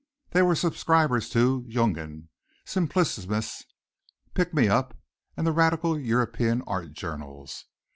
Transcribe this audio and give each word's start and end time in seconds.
They 0.31 0.41
were 0.41 0.55
subscribers 0.55 1.29
to 1.29 1.61
Jugend, 1.69 2.29
Simplicissimus, 2.65 3.65
Pick 4.33 4.51
Me 4.51 4.67
Up 4.67 4.97
and 5.37 5.45
the 5.45 5.51
radical 5.51 5.99
European 5.99 6.63
art 6.65 6.93
journals. 6.93 7.65